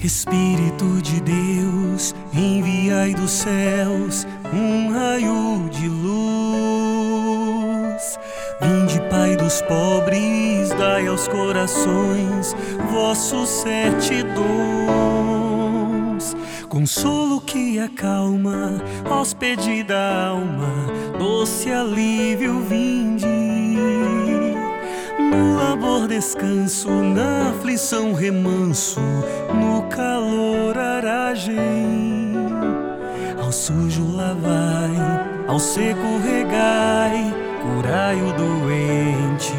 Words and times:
Espírito 0.00 1.02
de 1.02 1.20
Deus, 1.20 2.14
enviai 2.32 3.14
dos 3.14 3.32
céus 3.32 4.24
um 4.52 4.92
raio 4.92 5.68
de 5.70 5.88
luz. 5.88 6.08
Vinde, 8.60 9.00
Pai 9.10 9.34
dos 9.36 9.60
pobres, 9.62 10.68
dai 10.78 11.08
aos 11.08 11.26
corações 11.26 12.54
vossos 12.92 13.48
sete 13.48 14.22
dons. 14.22 16.36
Consolo 16.68 17.40
que 17.40 17.80
acalma, 17.80 18.80
hóspede 19.10 19.82
da 19.82 20.28
alma, 20.28 20.70
doce 21.18 21.72
alívio 21.72 22.60
vinde. 22.60 23.17
Labor 25.98 26.06
descanso, 26.06 26.88
na 26.88 27.50
aflição 27.50 28.12
remanso, 28.12 29.00
no 29.52 29.82
calor 29.88 30.78
aragem. 30.78 32.36
Ao 33.36 33.50
sujo 33.50 34.14
lavai, 34.14 34.92
ao 35.48 35.58
seco 35.58 36.18
regai, 36.22 37.34
curai 37.62 38.16
o 38.22 38.32
doente. 38.32 39.54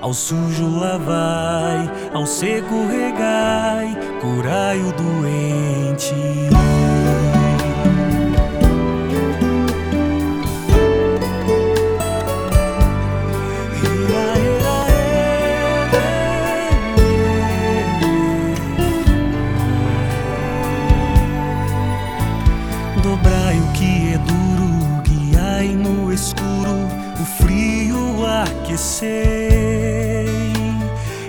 Ao 0.00 0.12
sujo 0.12 0.76
lavai, 0.76 1.88
ao 2.12 2.26
seco 2.26 2.74
regai, 2.88 3.96
curai 4.20 4.80
o 4.80 4.92
doente. 4.92 6.14
Dobrai 23.06 23.56
o 23.56 23.68
que 23.72 24.14
é 24.14 24.18
duro, 24.18 25.02
guiai 25.04 25.68
no 25.68 26.12
escuro, 26.12 26.88
o 27.20 27.24
frio 27.40 28.26
aquecei. 28.42 29.06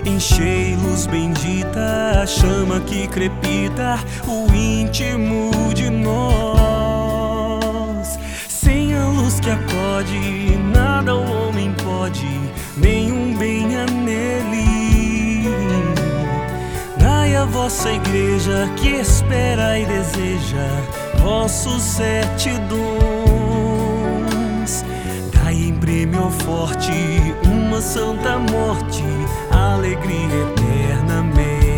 Enchei 0.04 0.74
luz 0.74 1.06
bendita, 1.06 2.20
a 2.20 2.26
chama 2.26 2.80
que 2.80 3.06
crepita, 3.06 3.96
o 4.26 4.52
íntimo 4.52 5.52
de 5.72 5.88
nós. 5.88 6.58
Sem 8.48 8.96
a 8.96 9.06
luz 9.10 9.38
que 9.38 9.50
acode, 9.50 10.58
nada 10.74 11.14
o 11.14 11.22
homem 11.30 11.72
pode, 11.84 12.26
nenhum 12.76 13.36
bem 13.38 13.76
há 13.76 13.86
nele. 13.86 15.48
Dai 16.98 17.36
a 17.36 17.44
vossa 17.44 17.92
igreja 17.92 18.68
que 18.76 18.88
espera 18.88 19.78
e 19.78 19.86
deseja 19.86 20.66
vossos 21.28 21.98
dons. 22.70 23.92
Dai 25.34 25.54
em 25.54 25.74
prêmio 25.74 26.30
forte 26.30 26.90
uma 27.44 27.82
santa 27.82 28.38
morte, 28.38 29.04
alegria 29.50 30.46
eternamente. 30.48 31.68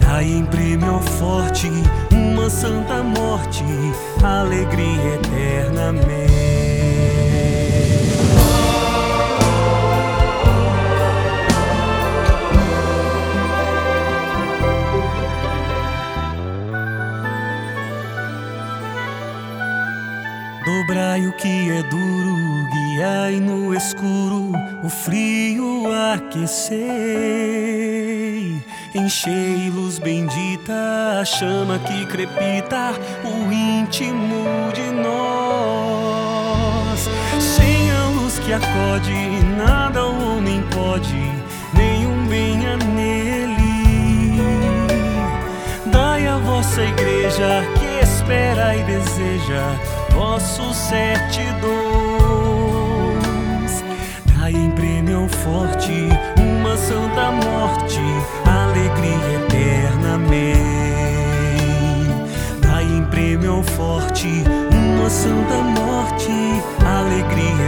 Dai 0.00 0.24
em 0.24 0.46
prêmio 0.46 1.00
forte 1.18 1.70
uma 2.10 2.48
santa 2.48 3.02
morte, 3.02 3.64
alegria 4.22 5.16
eternamente. 5.16 6.30
Dobrai 20.90 21.24
o 21.24 21.32
que 21.34 21.70
é 21.70 21.84
duro, 21.84 22.34
guiai 22.72 23.38
no 23.38 23.72
escuro, 23.72 24.50
o 24.82 24.88
frio 24.90 25.84
aquecei. 26.12 26.80
Enchei 28.92 29.70
luz 29.70 30.00
bendita, 30.00 31.20
a 31.20 31.24
chama 31.24 31.78
que 31.78 32.04
crepita, 32.06 32.92
o 33.22 33.52
íntimo 33.52 34.72
de 34.74 34.90
nós. 35.00 36.28
Sem 37.38 37.92
a 37.92 38.08
luz 38.20 38.40
que 38.40 38.52
acode, 38.52 39.14
nada 39.56 40.04
o 40.04 40.38
homem 40.38 40.60
pode, 40.74 41.14
nenhum 41.72 42.26
bem 42.26 42.66
há 42.66 42.76
nele. 42.76 44.42
Dai 45.86 46.26
a 46.26 46.36
vossa 46.38 46.82
igreja 46.82 47.62
que 47.78 47.86
espera 48.04 48.74
e 48.74 48.82
deseja 48.82 49.99
vossos 50.14 50.76
sete 50.76 51.42
dons. 51.60 51.72
Dai 54.26 54.52
em 54.52 54.70
prêmio 54.72 55.28
forte 55.28 56.08
uma 56.38 56.76
santa 56.76 57.30
morte, 57.30 58.00
alegria 58.46 59.40
eternamente. 59.44 60.60
Dai 62.60 62.84
em 62.84 63.04
prêmio 63.06 63.62
forte 63.62 64.44
uma 64.72 65.10
santa 65.10 65.62
morte, 65.80 66.32
alegria. 66.84 67.59